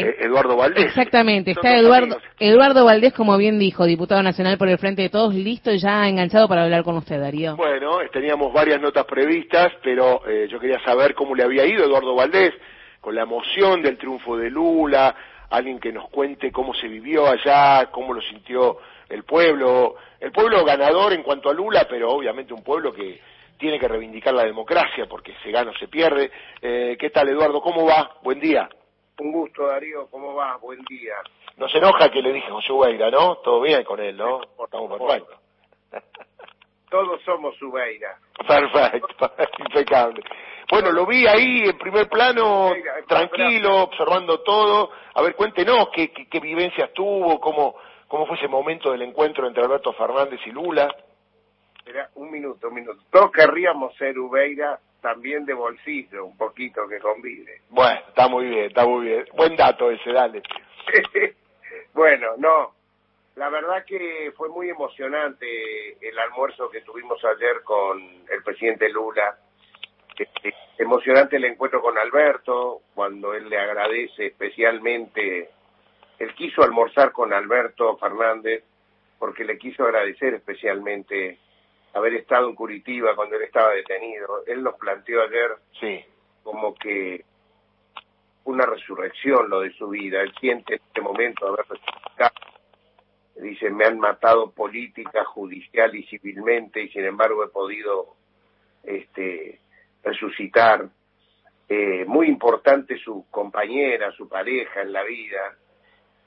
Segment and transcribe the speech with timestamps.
[0.00, 0.86] eh, Eduardo Valdés.
[0.86, 5.34] Exactamente, está Eduardo, Eduardo Valdés, como bien dijo, diputado nacional por el Frente de Todos,
[5.34, 7.56] listo, ya enganchado para hablar con usted, Darío.
[7.56, 12.14] Bueno, teníamos varias notas previstas, pero eh, yo quería saber cómo le había ido Eduardo
[12.14, 12.52] Valdés,
[13.00, 15.14] con la emoción del triunfo de Lula,
[15.50, 18.78] alguien que nos cuente cómo se vivió allá, cómo lo sintió
[19.08, 23.20] el pueblo, el pueblo ganador en cuanto a Lula, pero obviamente un pueblo que
[23.58, 26.30] tiene que reivindicar la democracia porque se gana o se pierde.
[26.62, 27.60] Eh, ¿Qué tal, Eduardo?
[27.60, 28.16] ¿Cómo va?
[28.22, 28.68] Buen día.
[29.18, 30.06] Un gusto, Darío.
[30.10, 30.56] ¿Cómo va?
[30.56, 31.14] Buen día.
[31.56, 33.36] No se enoja que le dije José Hueira, ¿no?
[33.36, 34.40] Todo bien con él, ¿no?
[34.64, 35.38] Estamos perfectos.
[36.90, 38.18] Todos somos Ubeira.
[38.46, 40.22] Perfecto, impecable.
[40.70, 42.72] Bueno, lo vi ahí en primer plano,
[43.06, 44.90] tranquilo, observando todo.
[45.14, 47.76] A ver, cuéntenos qué, qué, qué vivencias tuvo, cómo,
[48.08, 50.88] cómo fue ese momento del encuentro entre Alberto Fernández y Lula.
[52.14, 53.00] un minuto, un minuto.
[53.10, 57.62] Todos querríamos ser Ubeira también de bolsillo, un poquito que convive.
[57.70, 59.24] Bueno, está muy bien, está muy bien.
[59.36, 60.42] Buen dato ese, dale.
[61.94, 62.74] bueno, no,
[63.36, 65.46] la verdad que fue muy emocionante
[66.00, 67.98] el almuerzo que tuvimos ayer con
[68.30, 69.38] el presidente Lula.
[70.18, 75.48] Este, emocionante el encuentro con Alberto, cuando él le agradece especialmente,
[76.18, 78.64] él quiso almorzar con Alberto Fernández
[79.18, 81.38] porque le quiso agradecer especialmente
[81.94, 84.44] haber estado en Curitiba cuando él estaba detenido.
[84.46, 86.04] Él nos planteó ayer sí.
[86.42, 87.24] como que
[88.44, 90.20] una resurrección lo de su vida.
[90.20, 92.34] Él siente en este momento haber resucitado.
[93.36, 98.14] Dice, me han matado política, judicial y civilmente y sin embargo he podido
[98.82, 99.60] este,
[100.02, 100.88] resucitar.
[101.68, 105.56] Eh, muy importante su compañera, su pareja en la vida.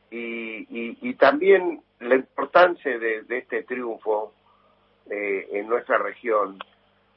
[0.09, 4.33] Y, y, también la importancia de este triunfo
[5.09, 6.57] eh, en nuestra región,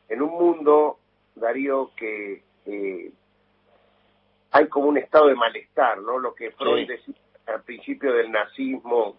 [0.08, 0.98] en un mundo,
[1.34, 3.10] Darío, que eh,
[4.50, 6.18] hay como un estado de malestar, ¿no?
[6.18, 7.14] Lo que Freud decía
[7.46, 9.18] al principio del nazismo,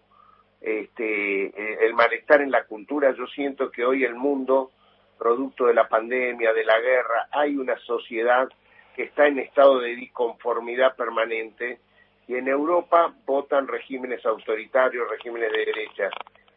[0.60, 4.70] este, eh, el malestar en la cultura, yo siento que hoy el mundo,
[5.18, 8.48] producto de la pandemia, de la guerra, hay una sociedad
[8.94, 11.78] que está en estado de disconformidad permanente
[12.26, 16.10] y en Europa votan regímenes autoritarios, regímenes de derecha.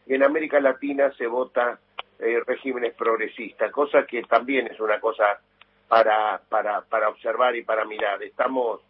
[0.05, 1.79] Y en América Latina se vota
[2.21, 5.41] eh, regímenes progresistas, cosa que también es una cosa
[5.87, 8.21] para, para, para observar y para mirar.
[8.23, 8.81] Estamos,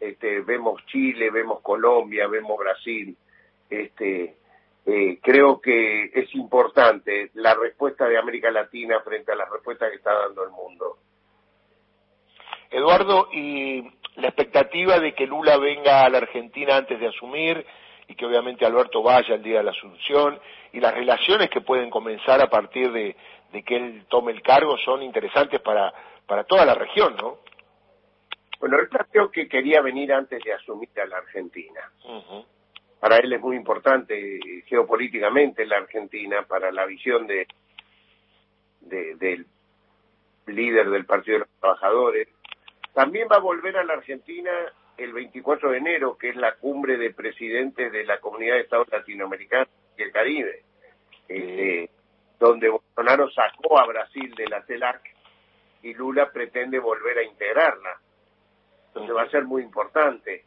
[0.00, 3.16] este, vemos Chile, vemos Colombia, vemos Brasil,
[3.70, 4.34] este,
[4.86, 9.96] eh, creo que es importante la respuesta de América Latina frente a la respuesta que
[9.96, 10.98] está dando el mundo.
[12.70, 13.82] Eduardo, y
[14.16, 17.64] la expectativa de que Lula venga a la Argentina antes de asumir,
[18.08, 20.38] y que obviamente Alberto vaya el día de la asunción
[20.72, 23.16] y las relaciones que pueden comenzar a partir de,
[23.64, 25.92] que él tome el cargo son interesantes para,
[26.26, 27.38] para toda la región, ¿no?
[28.60, 31.80] Bueno, él planteó que quería venir antes de asumir a la Argentina.
[32.98, 37.46] Para él es muy importante geopolíticamente la Argentina, para la visión de,
[38.80, 39.46] de, del
[40.46, 42.28] líder del Partido de los Trabajadores.
[42.94, 44.50] También va a volver a la Argentina
[44.96, 48.88] el 24 de enero, que es la cumbre de presidentes de la Comunidad de Estados
[48.90, 50.62] Latinoamericanos y el Caribe,
[51.28, 51.90] este,
[52.38, 55.00] donde Bolsonaro sacó a Brasil de la CELAC
[55.82, 58.00] y Lula pretende volver a integrarla.
[58.88, 60.44] Entonces va a ser muy importante.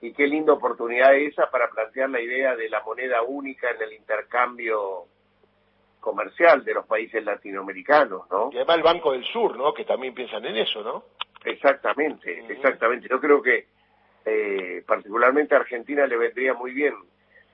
[0.00, 3.92] Y qué linda oportunidad esa para plantear la idea de la moneda única en el
[3.92, 5.06] intercambio
[5.98, 8.50] comercial de los países latinoamericanos, ¿no?
[8.52, 9.74] Y además el Banco del Sur, ¿no?
[9.74, 11.04] Que también piensan en eso, ¿no?
[11.44, 13.08] Exactamente, exactamente.
[13.08, 13.66] Yo creo que
[14.28, 16.94] eh, particularmente a Argentina le vendría muy bien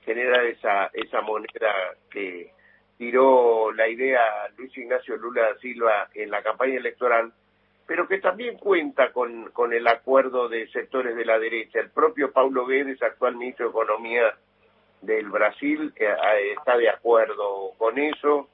[0.05, 1.73] generar esa, esa moneda
[2.11, 2.53] que
[2.99, 4.21] tiró la idea
[4.57, 7.33] Luis Ignacio Lula da Silva en la campaña electoral,
[7.87, 11.81] pero que también cuenta con, con el acuerdo de sectores de la derecha.
[11.81, 14.35] El propio Paulo Guedes, actual ministro de Economía
[15.01, 18.49] del Brasil, eh, está de acuerdo con eso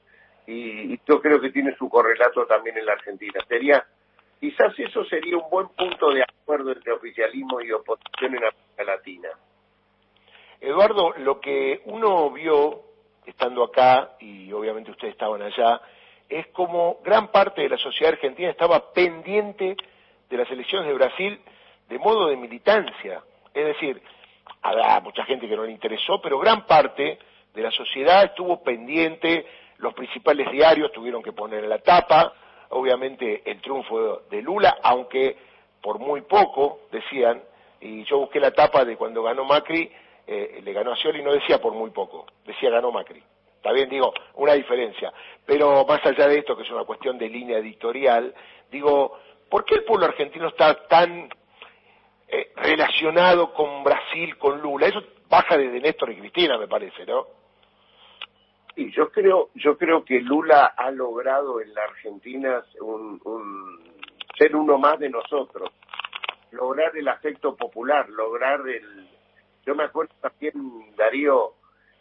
[0.47, 3.39] y, y yo creo que tiene su correlato también en la Argentina.
[3.47, 3.85] Sería
[4.41, 9.29] Quizás eso sería un buen punto de acuerdo entre oficialismo y oposición en América Latina.
[10.59, 12.81] Eduardo, lo que uno vio
[13.23, 15.79] estando acá, y obviamente ustedes estaban allá,
[16.27, 19.77] es como gran parte de la sociedad argentina estaba pendiente
[20.27, 21.39] de las elecciones de Brasil
[21.87, 23.21] de modo de militancia.
[23.53, 24.01] Es decir,
[24.63, 27.19] habrá mucha gente que no le interesó, pero gran parte
[27.53, 29.45] de la sociedad estuvo pendiente,
[29.77, 32.33] los principales diarios tuvieron que poner la tapa,
[32.71, 35.37] obviamente el triunfo de Lula, aunque
[35.81, 37.41] por muy poco, decían,
[37.79, 39.91] y yo busqué la tapa de cuando ganó Macri,
[40.27, 43.23] eh, le ganó a Scioli, no decía por muy poco, decía ganó Macri.
[43.55, 45.13] Está bien, digo, una diferencia.
[45.45, 48.33] Pero más allá de esto, que es una cuestión de línea editorial,
[48.71, 49.17] digo,
[49.49, 51.29] ¿por qué el pueblo argentino está tan
[52.33, 54.87] eh, relacionado con Brasil, con Lula.
[54.87, 57.27] Eso baja desde Néstor y Cristina, me parece, ¿no?
[58.75, 63.19] Y yo creo, yo creo que Lula ha logrado en la Argentina un,
[64.37, 65.69] ser uno más de nosotros,
[66.51, 69.09] lograr el afecto popular, lograr el.
[69.65, 71.53] Yo me acuerdo también Darío,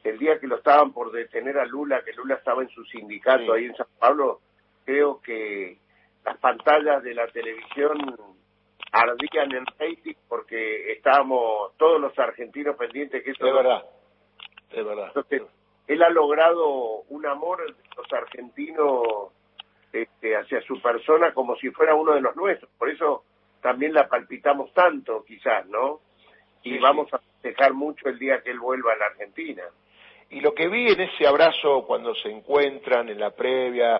[0.04, 3.52] el día que lo estaban por detener a Lula, que Lula estaba en su sindicato
[3.52, 4.40] ahí en San Pablo,
[4.84, 5.76] creo que
[6.24, 7.98] las pantallas de la televisión
[8.92, 13.84] ardían en rating porque estábamos todos los argentinos pendientes que eso es verdad
[14.70, 15.42] es verdad entonces
[15.92, 19.32] él ha logrado un amor de los argentinos
[19.92, 22.70] este, hacia su persona como si fuera uno de los nuestros.
[22.78, 23.24] Por eso
[23.60, 26.00] también la palpitamos tanto quizás no
[26.62, 29.64] y vamos a dejar mucho el día que él vuelva a la Argentina.
[30.30, 33.98] Y lo que vi en ese abrazo cuando se encuentran en la previa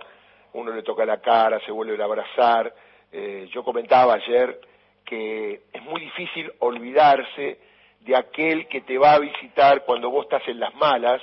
[0.53, 2.73] uno le toca la cara se vuelve a abrazar
[3.13, 4.61] eh, yo comentaba ayer
[5.05, 7.59] que es muy difícil olvidarse
[8.01, 11.21] de aquel que te va a visitar cuando vos estás en las malas,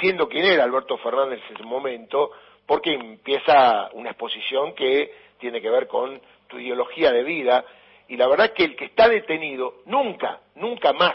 [0.00, 2.30] siendo quien era Alberto Fernández en ese momento,
[2.66, 7.64] porque empieza una exposición que tiene que ver con tu ideología de vida,
[8.08, 11.14] y la verdad que el que está detenido nunca, nunca más,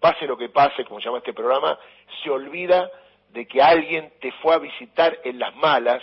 [0.00, 1.78] pase lo que pase, como se llama este programa,
[2.22, 2.90] se olvida
[3.30, 6.02] de que alguien te fue a visitar en las malas,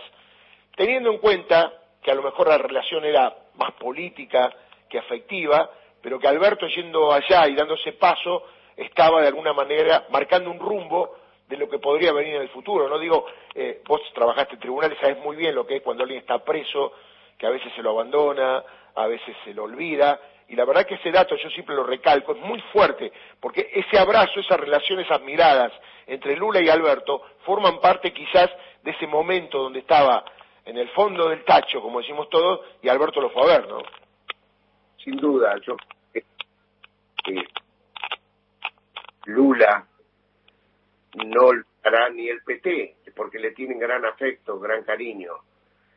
[0.75, 4.51] teniendo en cuenta que a lo mejor la relación era más política,
[4.89, 5.69] que afectiva,
[6.01, 8.43] pero que Alberto yendo allá y dándose paso
[8.75, 11.15] estaba de alguna manera marcando un rumbo
[11.49, 12.87] de lo que podría venir en el futuro.
[12.87, 13.25] No digo,
[13.55, 16.93] eh, vos trabajaste en tribunales, sabes muy bien lo que es cuando alguien está preso,
[17.37, 18.63] que a veces se lo abandona,
[18.95, 22.33] a veces se lo olvida, y la verdad que ese dato yo siempre lo recalco,
[22.33, 25.71] es muy fuerte, porque ese abrazo, esas relaciones admiradas
[26.07, 28.49] entre Lula y Alberto forman parte quizás
[28.83, 30.23] de ese momento donde estaba
[30.65, 33.79] en el fondo del tacho, como decimos todos, y Alberto lo fue a ver, ¿no?
[35.03, 35.75] sin duda, yo
[39.25, 39.88] Lula
[41.25, 41.51] no
[41.83, 45.33] hará ni el PT, porque le tienen gran afecto, gran cariño.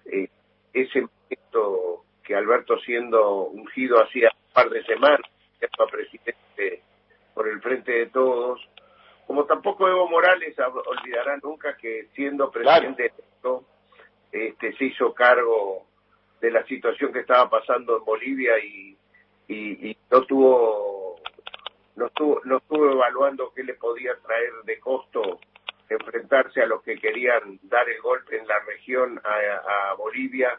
[0.06, 0.28] Eh,
[0.72, 5.20] ese momento que Alberto siendo ungido hacía un par de semanas,
[5.60, 6.82] ya presidente
[7.34, 8.60] por el frente de todos,
[9.26, 13.12] como tampoco Evo Morales olvidará nunca que siendo presidente
[14.32, 15.86] este, se hizo cargo
[16.40, 18.96] de la situación que estaba pasando en Bolivia y,
[19.48, 20.81] y, no tuvo
[21.96, 25.40] no estuvo, no estuvo evaluando qué le podía traer de costo
[25.88, 30.58] enfrentarse a los que querían dar el golpe en la región a, Bolivia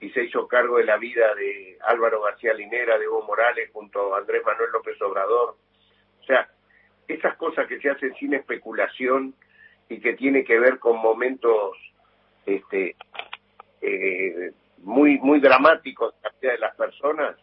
[0.00, 4.14] y se hizo cargo de la vida de Álvaro García Linera, de Evo Morales junto
[4.14, 5.56] a Andrés Manuel López Obrador.
[6.20, 6.48] O sea,
[7.06, 9.34] esas cosas que se hacen sin especulación
[9.88, 11.76] y que tiene que ver con momentos
[12.46, 12.96] este,
[13.82, 17.36] eh, muy muy dramáticos de las personas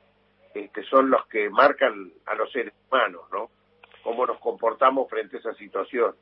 [0.74, 3.50] que son los que marcan a los seres humanos, ¿no?
[4.04, 6.16] Cómo nos comportamos frente a esa situación.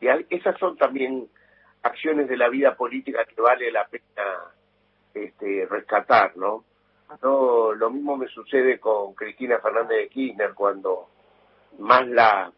[0.00, 1.28] Y esas son también
[1.82, 4.52] acciones de la vida política que vale la pena
[5.14, 6.64] este, rescatar, ¿no?
[7.22, 11.08] No, lo mismo me sucede con Cristina Fernández de Kirchner cuando
[11.78, 12.52] más la,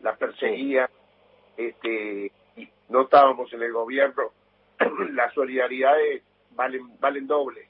[0.00, 0.88] la perseguía,
[1.56, 4.30] este, y no estábamos en el gobierno,
[5.12, 6.22] las solidaridades
[6.52, 7.68] valen, valen doble.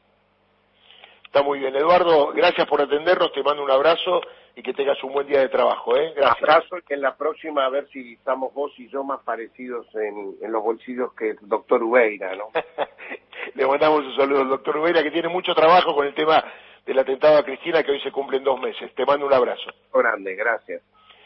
[1.32, 1.74] Está muy bien.
[1.74, 4.20] Eduardo, gracias por atendernos, te mando un abrazo
[4.54, 5.96] y que tengas un buen día de trabajo.
[5.96, 6.12] ¿eh?
[6.14, 6.42] Gracias.
[6.42, 9.86] Abrazo y que en la próxima a ver si estamos vos y yo más parecidos
[9.94, 12.50] en, los bolsillos que el doctor Ubeira, ¿no?
[13.54, 16.44] Le mandamos un saludo al doctor Ubeira que tiene mucho trabajo con el tema
[16.84, 18.94] del atentado a Cristina que hoy se cumplen dos meses.
[18.94, 19.72] Te mando un abrazo.
[19.90, 20.82] Grande, gracias.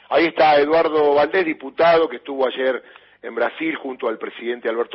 [0.08, 2.80] Ahí está Eduardo Valdés, diputado que estuvo ayer
[3.22, 4.84] en Brasil junto al presidente Alberto